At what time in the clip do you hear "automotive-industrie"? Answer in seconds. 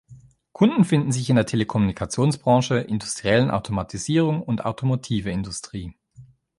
4.65-5.95